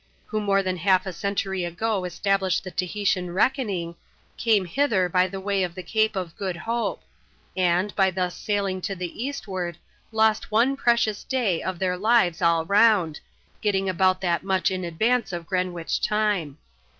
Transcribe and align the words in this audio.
163 0.31 0.39
who 0.39 0.45
more 0.47 0.63
than 0.63 0.77
half 0.77 1.05
a 1.05 1.13
century 1.13 1.63
ago 1.63 2.05
established 2.05 2.63
the 2.63 2.71
Tahitian 2.71 3.29
reckoning, 3.35 3.93
came 4.35 4.65
hither 4.65 5.07
by 5.07 5.27
the 5.27 5.39
way 5.39 5.61
of 5.61 5.75
the 5.75 5.83
Cape 5.83 6.15
of 6.15 6.35
Good 6.35 6.57
Hope 6.57 7.03
> 7.29 7.55
and, 7.55 7.95
by 7.95 8.09
thus 8.09 8.35
sailing 8.35 8.81
to 8.81 8.95
the 8.95 9.23
eastward, 9.23 9.77
lost 10.11 10.49
one 10.49 10.75
precious 10.75 11.23
day 11.23 11.61
of 11.61 11.77
their 11.77 11.97
lives 11.97 12.41
all 12.41 12.65
round, 12.65 13.19
getting 13.61 13.87
about 13.87 14.21
that 14.21 14.41
much 14.43 14.71
in 14.71 14.83
advance 14.83 15.31
of 15.31 15.45
Greenwich 15.45 16.01
time. 16.01 16.57